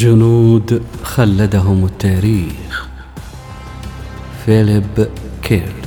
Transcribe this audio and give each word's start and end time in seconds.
جنود 0.00 0.82
خلدهم 1.02 1.84
التاريخ. 1.84 2.88
فيليب 4.46 5.08
كيرتز 5.42 5.79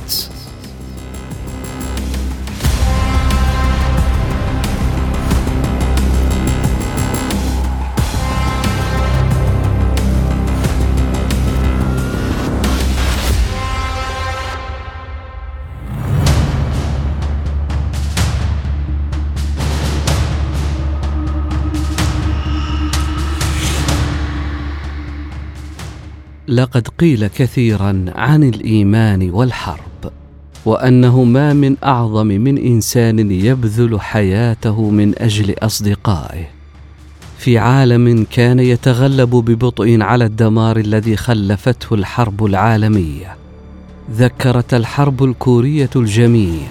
لقد 26.48 26.88
قيل 26.88 27.26
كثيرا 27.26 28.04
عن 28.14 28.44
الإيمان 28.44 29.30
والحرب 29.30 30.12
وأنه 30.64 31.24
ما 31.24 31.52
من 31.52 31.76
أعظم 31.84 32.26
من 32.26 32.58
إنسان 32.58 33.30
يبذل 33.30 34.00
حياته 34.00 34.90
من 34.90 35.12
أجل 35.18 35.54
أصدقائه. 35.58 36.48
في 37.38 37.58
عالم 37.58 38.26
كان 38.30 38.60
يتغلب 38.60 39.30
ببطء 39.30 40.02
على 40.02 40.24
الدمار 40.24 40.76
الذي 40.76 41.16
خلفته 41.16 41.94
الحرب 41.94 42.44
العالمية. 42.44 43.36
ذكرت 44.12 44.74
الحرب 44.74 45.24
الكورية 45.24 45.90
الجميع 45.96 46.68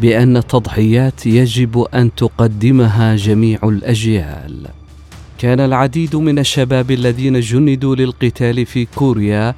بأن 0.00 0.36
التضحيات 0.36 1.26
يجب 1.26 1.78
أن 1.94 2.14
تقدمها 2.14 3.16
جميع 3.16 3.58
الأجيال. 3.62 4.66
كان 5.40 5.60
العديد 5.60 6.16
من 6.16 6.38
الشباب 6.38 6.90
الذين 6.90 7.40
جندوا 7.40 7.96
للقتال 7.96 8.66
في 8.66 8.84
كوريا 8.84 9.54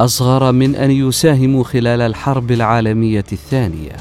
أصغر 0.00 0.52
من 0.52 0.76
أن 0.76 0.90
يساهموا 0.90 1.64
خلال 1.64 2.00
الحرب 2.00 2.50
العالمية 2.50 3.24
الثانية. 3.32 3.96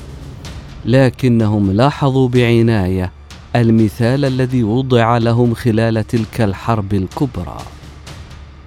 لكنهم 0.85 1.71
لاحظوا 1.71 2.29
بعناية 2.29 3.11
المثال 3.55 4.25
الذي 4.25 4.63
وضع 4.63 5.17
لهم 5.17 5.53
خلال 5.53 6.07
تلك 6.07 6.41
الحرب 6.41 6.93
الكبرى. 6.93 7.57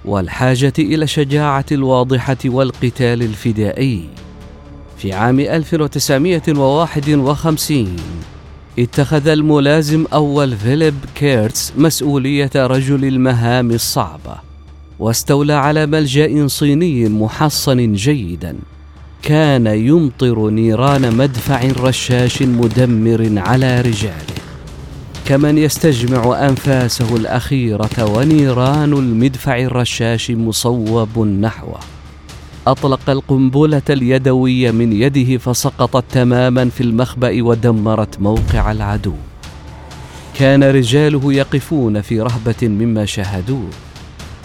والحاجة 0.05 0.73
إلى 0.79 1.03
الشجاعة 1.03 1.65
الواضحة 1.71 2.37
والقتال 2.45 3.23
الفدائي. 3.23 4.09
في 4.97 5.13
عام 5.13 5.39
1951 5.39 7.95
اتخذ 8.79 9.27
الملازم 9.27 10.05
أول 10.13 10.57
فيليب 10.57 10.93
كيرتس 11.15 11.73
مسؤولية 11.77 12.51
رجل 12.55 13.05
المهام 13.05 13.71
الصعبة 13.71 14.35
واستولى 14.99 15.53
على 15.53 15.85
ملجأ 15.85 16.47
صيني 16.47 17.09
محصن 17.09 17.93
جيدا. 17.93 18.55
كان 19.23 19.67
يمطر 19.67 20.49
نيران 20.49 21.15
مدفع 21.15 21.61
رشاش 21.79 22.41
مدمر 22.41 23.33
على 23.37 23.81
رجاله. 23.81 24.35
كمن 25.25 25.57
يستجمع 25.57 26.47
أنفاسه 26.49 27.15
الأخيرة 27.15 28.05
ونيران 28.15 28.93
المدفع 28.93 29.59
الرشاش 29.59 30.31
مصوب 30.31 31.19
نحوه 31.19 31.79
أطلق 32.67 33.09
القنبلة 33.09 33.81
اليدوية 33.89 34.71
من 34.71 34.93
يده 34.93 35.37
فسقطت 35.37 36.05
تماما 36.11 36.69
في 36.69 36.81
المخبأ 36.81 37.43
ودمرت 37.43 38.19
موقع 38.19 38.71
العدو. 38.71 39.13
كان 40.35 40.63
رجاله 40.63 41.33
يقفون 41.33 42.01
في 42.01 42.21
رهبة 42.21 42.55
مما 42.63 43.05
شاهدوه. 43.05 43.69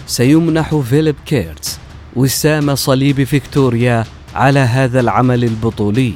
سيمنح 0.07 0.75
فيليب 0.75 1.15
كيرتس 1.25 1.79
وسام 2.15 2.75
صليب 2.75 3.23
فيكتوريا 3.23 4.05
على 4.35 4.59
هذا 4.59 4.99
العمل 4.99 5.43
البطولي. 5.43 6.13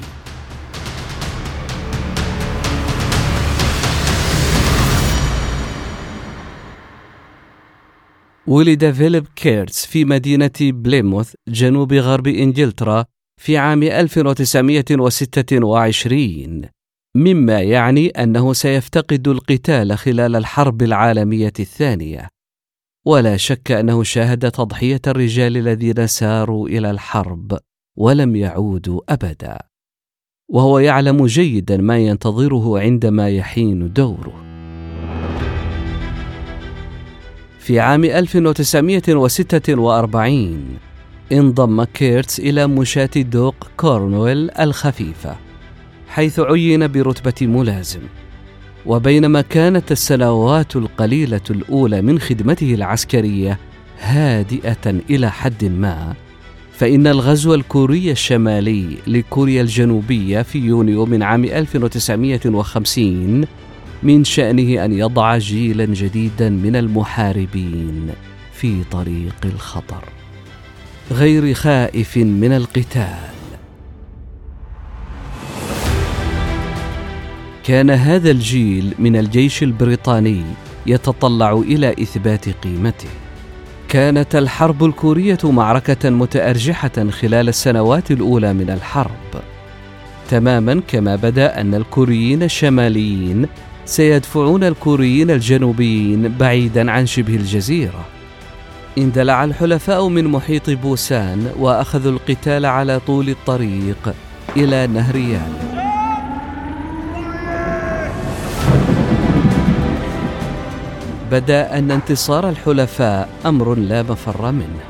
ولد 8.47 8.91
فيليب 8.91 9.27
كيرتس 9.35 9.85
في 9.85 10.05
مدينة 10.05 10.51
بليموث 10.61 11.33
جنوب 11.47 11.93
غرب 11.93 12.27
إنجلترا 12.27 13.05
في 13.41 13.57
عام 13.57 13.83
1926 13.83 16.61
مما 17.15 17.61
يعني 17.61 18.07
أنه 18.07 18.53
سيفتقد 18.53 19.27
القتال 19.27 19.97
خلال 19.97 20.35
الحرب 20.35 20.81
العالمية 20.81 21.53
الثانية. 21.59 22.29
ولا 23.05 23.37
شك 23.37 23.71
أنه 23.71 24.03
شاهد 24.03 24.51
تضحية 24.51 25.01
الرجال 25.07 25.57
الذين 25.57 26.07
ساروا 26.07 26.67
إلى 26.67 26.91
الحرب 26.91 27.57
ولم 27.97 28.35
يعودوا 28.35 29.01
أبدا. 29.09 29.57
وهو 30.49 30.79
يعلم 30.79 31.25
جيدا 31.25 31.77
ما 31.77 31.97
ينتظره 31.97 32.79
عندما 32.79 33.29
يحين 33.29 33.93
دوره. 33.93 34.44
في 37.65 37.79
عام 37.79 38.03
1946 38.03 40.77
انضم 41.31 41.83
كيرتس 41.83 42.39
إلى 42.39 42.67
مشاة 42.67 43.09
دوق 43.15 43.55
كورنويل 43.77 44.51
الخفيفة 44.51 45.35
حيث 46.07 46.39
عين 46.39 46.87
برتبة 46.87 47.47
ملازم. 47.47 47.99
وبينما 48.85 49.41
كانت 49.41 49.91
السنوات 49.91 50.75
القليلة 50.75 51.41
الأولى 51.49 52.01
من 52.01 52.19
خدمته 52.19 52.73
العسكرية 52.73 53.59
هادئة 53.99 54.95
إلى 55.09 55.31
حد 55.31 55.65
ما 55.65 56.13
فإن 56.71 57.07
الغزو 57.07 57.53
الكوري 57.53 58.11
الشمالي 58.11 58.97
لكوريا 59.07 59.61
الجنوبية 59.61 60.41
في 60.41 60.59
يونيو 60.59 61.05
من 61.05 61.23
عام 61.23 61.45
1950 61.45 63.45
من 64.03 64.23
شأنه 64.23 64.85
أن 64.85 64.91
يضع 64.91 65.37
جيلا 65.37 65.85
جديدا 65.85 66.49
من 66.49 66.75
المحاربين 66.75 68.09
في 68.53 68.83
طريق 68.83 69.35
الخطر 69.45 70.03
غير 71.11 71.53
خائف 71.53 72.17
من 72.17 72.51
القتال. 72.51 73.35
كان 77.63 77.89
هذا 77.89 78.31
الجيل 78.31 78.93
من 78.99 79.15
الجيش 79.15 79.63
البريطاني 79.63 80.43
يتطلع 80.87 81.53
إلى 81.53 81.91
إثبات 81.91 82.49
قيمته. 82.49 83.09
كانت 83.89 84.35
الحرب 84.35 84.83
الكورية 84.83 85.37
معركة 85.43 86.09
متأرجحة 86.09 87.09
خلال 87.09 87.49
السنوات 87.49 88.11
الأولى 88.11 88.53
من 88.53 88.69
الحرب 88.69 89.41
تماما 90.29 90.81
كما 90.87 91.15
بدأ 91.15 91.61
أن 91.61 91.75
الكوريين 91.75 92.43
الشماليين 92.43 93.47
سيدفعون 93.85 94.63
الكوريين 94.63 95.31
الجنوبيين 95.31 96.37
بعيدا 96.37 96.91
عن 96.91 97.05
شبه 97.05 97.35
الجزيرة. 97.35 98.05
اندلع 98.97 99.43
الحلفاء 99.43 100.07
من 100.07 100.27
محيط 100.27 100.69
بوسان 100.69 101.51
وأخذوا 101.59 102.11
القتال 102.11 102.65
على 102.65 102.99
طول 102.99 103.29
الطريق 103.29 104.13
إلى 104.57 104.87
نهر 104.87 105.15
يان 105.15 105.53
بدأ 111.31 111.77
أن 111.77 111.91
انتصار 111.91 112.49
الحلفاء 112.49 113.29
أمر 113.45 113.75
لا 113.75 114.03
مفر 114.03 114.51
منه. 114.51 114.83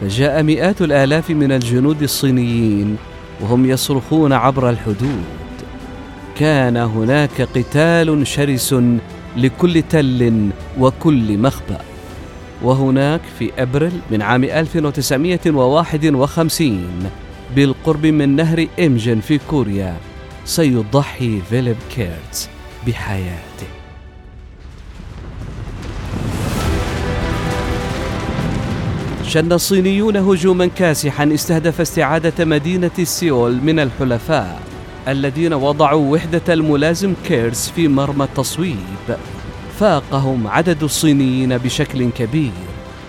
فجاء 0.00 0.42
مئات 0.42 0.82
الآلاف 0.82 1.30
من 1.30 1.52
الجنود 1.52 2.02
الصينيين 2.02 2.96
وهم 3.40 3.66
يصرخون 3.66 4.32
عبر 4.32 4.70
الحدود. 4.70 5.43
كان 6.38 6.76
هناك 6.76 7.42
قتال 7.42 8.26
شرس 8.26 8.74
لكل 9.36 9.82
تل 9.82 10.50
وكل 10.78 11.38
مخبأ. 11.38 11.80
وهناك 12.62 13.20
في 13.38 13.50
أبريل 13.58 14.00
من 14.10 14.22
عام 14.22 14.44
1951 14.44 17.10
بالقرب 17.56 18.06
من 18.06 18.36
نهر 18.36 18.66
إمجن 18.80 19.20
في 19.20 19.38
كوريا 19.50 19.96
سيضحي 20.44 21.40
فيليب 21.50 21.76
كيرتز 21.96 22.48
بحياته. 22.86 23.66
شن 29.26 29.52
الصينيون 29.52 30.16
هجوما 30.16 30.66
كاسحا 30.66 31.30
استهدف 31.34 31.80
استعادة 31.80 32.44
مدينة 32.44 32.90
سيول 33.02 33.60
من 33.62 33.78
الحلفاء. 33.78 34.73
الذين 35.08 35.52
وضعوا 35.52 36.12
وحدة 36.12 36.54
الملازم 36.54 37.14
كيرز 37.24 37.72
في 37.76 37.88
مرمى 37.88 38.24
التصويب. 38.24 39.16
فاقهم 39.78 40.46
عدد 40.46 40.82
الصينيين 40.82 41.58
بشكل 41.58 42.10
كبير 42.10 42.52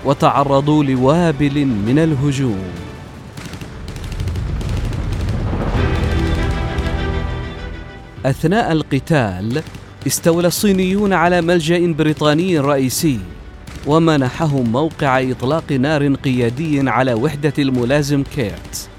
وتعرضوا 0.05 0.83
لوابل 0.83 1.65
من 1.65 1.99
الهجوم. 1.99 2.63
أثناء 8.25 8.71
القتال 8.71 9.61
استولى 10.07 10.47
الصينيون 10.47 11.13
على 11.13 11.41
ملجأ 11.41 11.93
بريطاني 11.93 12.59
رئيسي 12.59 13.19
ومنحهم 13.87 14.71
موقع 14.71 15.21
إطلاق 15.21 15.71
نار 15.71 16.13
قيادي 16.13 16.89
على 16.89 17.13
وحدة 17.13 17.53
الملازم 17.59 18.23
كيرتز 18.35 18.89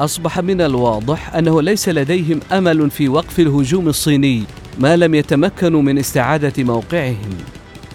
أصبح 0.00 0.40
من 0.40 0.60
الواضح 0.60 1.34
أنه 1.34 1.62
ليس 1.62 1.88
لديهم 1.88 2.40
أمل 2.52 2.90
في 2.90 3.08
وقف 3.08 3.40
الهجوم 3.40 3.88
الصيني 3.88 4.42
ما 4.78 4.96
لم 4.96 5.14
يتمكنوا 5.14 5.82
من 5.82 5.98
استعادة 5.98 6.64
موقعهم. 6.64 7.30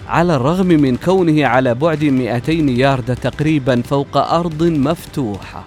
على 0.08 0.36
الرغم 0.36 0.68
من 0.68 0.96
كونه 0.98 1.46
على 1.46 1.76
بعد 1.76 2.04
200 2.04 2.52
يارد 2.52 3.16
تقريبا 3.16 3.82
فوق 3.82 4.18
أرض 4.18 4.64
مفتوحة 4.64 5.66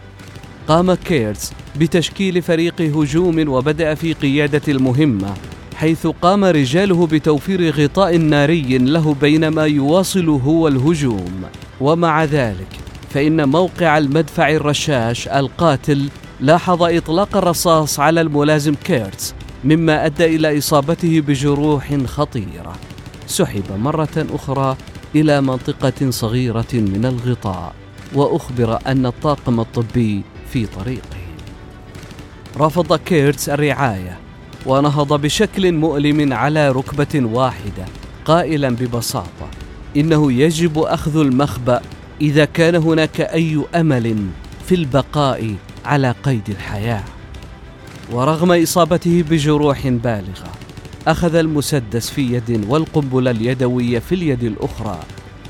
قام 0.69 0.95
كيرتز 0.95 1.53
بتشكيل 1.77 2.43
فريق 2.43 2.81
هجوم 2.81 3.49
وبدأ 3.49 3.95
في 3.95 4.13
قيادة 4.13 4.63
المهمة 4.69 5.35
حيث 5.77 6.07
قام 6.07 6.45
رجاله 6.45 7.07
بتوفير 7.07 7.71
غطاء 7.71 8.17
ناري 8.17 8.79
له 8.79 9.17
بينما 9.21 9.67
يواصل 9.67 10.29
هو 10.29 10.69
الهجوم. 10.69 11.43
ومع 11.81 12.25
ذلك 12.25 12.69
فإن 13.11 13.49
موقع 13.49 13.99
المدفع 13.99 14.51
الرشاش 14.51 15.29
القاتل 15.29 16.09
لاحظ 16.43 16.83
إطلاق 16.83 17.37
الرصاص 17.37 18.01
على 18.01 18.21
الملازم 18.21 18.75
كيرتز 18.75 19.35
مما 19.65 20.07
أدى 20.07 20.25
إلى 20.37 20.59
إصابته 20.59 21.21
بجروح 21.21 21.97
خطيرة. 22.07 22.73
سحب 23.27 23.65
مرة 23.79 24.27
أخرى 24.35 24.77
إلى 25.15 25.41
منطقة 25.41 26.11
صغيرة 26.11 26.73
من 26.73 27.05
الغطاء 27.05 27.75
وأخبر 28.15 28.79
أن 28.87 29.07
الطاقم 29.07 29.61
الطبي 29.61 30.23
في 30.53 30.67
طريقه. 30.67 31.23
رفض 32.57 32.97
كيرتز 32.97 33.51
الرعاية 33.51 34.19
ونهض 34.67 35.21
بشكل 35.21 35.73
مؤلم 35.73 36.33
على 36.33 36.73
ركبة 36.73 37.27
واحدة 37.33 37.85
قائلا 38.25 38.71
ببساطة 38.71 39.49
إنه 39.97 40.33
يجب 40.33 40.79
أخذ 40.79 41.17
المخبأ 41.21 41.81
إذا 42.21 42.45
كان 42.45 42.75
هناك 42.75 43.21
أي 43.21 43.65
أمل 43.75 44.17
في 44.67 44.75
البقاء 44.75 45.55
على 45.85 46.15
قيد 46.25 46.49
الحياة. 46.49 47.05
ورغم 48.13 48.53
إصابته 48.53 49.25
بجروح 49.31 49.89
بالغة 49.89 50.53
أخذ 51.09 51.35
المسدس 51.35 52.11
في 52.11 52.35
يد 52.35 52.65
والقنبلة 52.69 53.31
اليدوية 53.31 53.99
في 53.99 54.15
اليد 54.15 54.43
الأخرى 54.43 54.99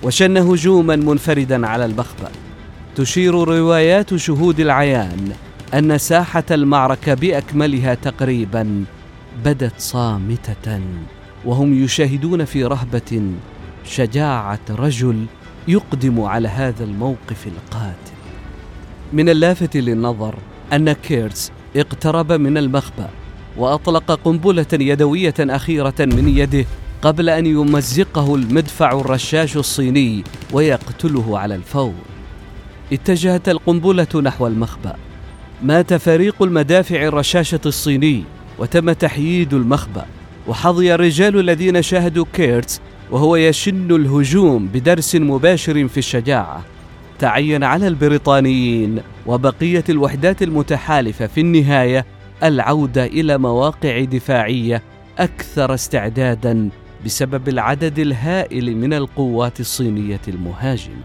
وشن 0.03 0.37
هجوما 0.37 0.97
منفردا 0.97 1.67
على 1.67 1.85
المخبأ 1.85 2.31
تشير 2.97 3.35
روايات 3.35 4.15
شهود 4.15 4.61
العيان 4.61 5.33
أن 5.75 5.99
ساحة 5.99 6.45
المعركة 6.51 7.15
بأكملها 7.15 7.95
تقريبا 7.95 8.85
بدت 9.45 9.73
صامتة 9.79 10.81
وهم 11.45 11.85
يشاهدون 11.85 12.45
في 12.45 12.65
رهبة 12.65 13.23
شجاعة 13.85 14.61
رجل 14.71 15.27
يقدم 15.69 16.21
على 16.21 16.49
هذا 16.49 16.85
الموقف 16.85 17.47
القاتل. 17.47 18.22
من 19.13 19.29
اللافت 19.29 19.77
للنظر 19.77 20.35
أن 20.73 20.93
كيرتز 20.93 21.53
اقترب 21.77 22.33
من 22.33 22.59
المخبأ 22.59 23.09
وأطلق 23.57 24.13
قنبلة 24.25 24.67
يدوية 24.73 25.35
أخيرة 25.41 25.95
من 26.01 26.29
يده 26.29 26.65
قبل 27.03 27.29
أن 27.29 27.47
يمزقه 27.47 28.35
المدفع 28.35 29.01
الرشاش 29.01 29.57
الصيني 29.57 30.25
ويقتله 30.53 31.39
على 31.39 31.55
الفور. 31.55 31.95
اتجهت 32.93 33.49
القنبلة 33.49 34.07
نحو 34.23 34.47
المخبأ. 34.47 34.97
مات 35.63 35.95
فريق 35.95 36.43
المدافع 36.43 37.03
الرشاشة 37.03 37.61
الصيني 37.67 38.25
وتم 38.59 38.93
تحييد 38.93 39.55
المخبأ. 39.55 40.07
وحظي 40.49 40.95
الرجال 40.95 41.41
الذين 41.41 41.83
شاهدوا 41.83 42.25
كيرتز 42.33 42.81
وهو 43.11 43.37
يشن 43.37 43.91
الهجوم 43.91 44.69
بدرس 44.69 45.15
مباشر 45.17 45.89
في 45.89 45.99
الشجاعة. 45.99 46.72
تعين 47.23 47.65
على 47.65 47.89
البريطانيين 47.89 49.01
وبقية 49.27 49.85
الوحدات 49.89 50.43
المتحالفة 50.43 51.27
في 51.27 51.41
النهاية 51.41 52.07
العودة 52.43 53.07
إلى 53.07 53.39
مواقع 53.39 54.05
دفاعية 54.05 54.83
أكثر 55.19 55.75
استعدادا 55.75 56.69
بسبب 57.05 57.49
العدد 57.49 57.99
الهائل 57.99 58.77
من 58.77 58.93
القوات 58.95 59.61
الصينية 59.61 60.21
المهاجمة. 60.29 61.03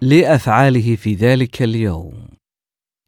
لأفعاله 0.00 0.96
في 0.96 1.14
ذلك 1.14 1.62
اليوم. 1.62 2.31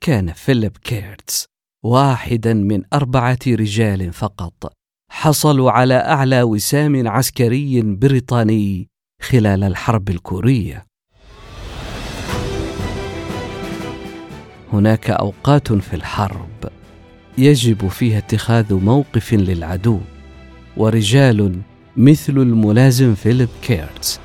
كان 0.05 0.33
فيليب 0.33 0.77
كيرتز 0.77 1.47
واحدا 1.85 2.55
من 2.55 2.83
أربعة 2.93 3.39
رجال 3.47 4.13
فقط 4.13 4.73
حصلوا 5.11 5.71
على 5.71 5.95
أعلى 5.95 6.43
وسام 6.43 7.09
عسكري 7.09 7.83
بريطاني 7.83 8.89
خلال 9.23 9.65
الحرب 9.65 10.09
الكورية. 10.09 10.87
هناك 14.73 15.11
أوقات 15.11 15.73
في 15.73 15.95
الحرب 15.95 16.69
يجب 17.39 17.89
فيها 17.89 18.19
اتخاذ 18.19 18.75
موقف 18.75 19.35
للعدو 19.35 20.01
ورجال 20.77 21.61
مثل 21.97 22.33
الملازم 22.33 23.15
فيليب 23.15 23.49
كيرتز 23.63 24.21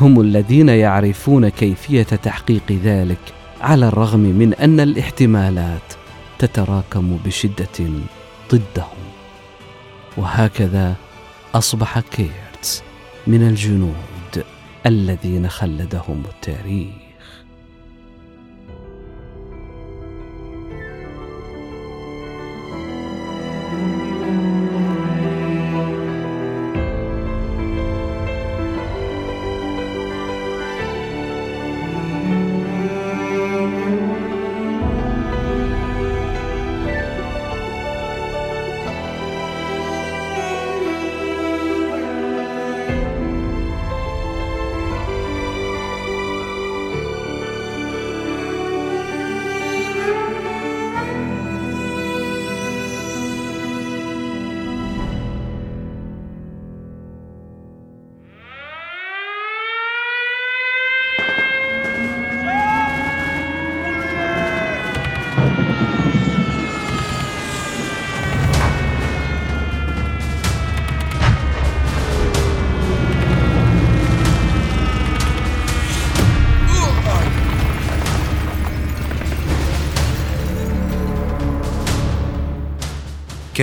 هم 0.00 0.20
الذين 0.20 0.68
يعرفون 0.68 1.48
كيفية 1.48 2.02
تحقيق 2.02 2.72
ذلك 2.72 3.43
على 3.64 3.88
الرغم 3.88 4.20
من 4.20 4.54
أن 4.54 4.80
الاحتمالات 4.80 5.92
تتراكم 6.38 7.18
بشدة 7.24 7.90
ضدهم. 8.52 9.04
وهكذا 10.16 10.94
أصبح 11.54 12.00
كيرتز 12.00 12.82
من 13.26 13.42
الجنود 13.42 14.44
الذين 14.86 15.48
خلدهم 15.48 16.22
التاريخ. 16.28 17.03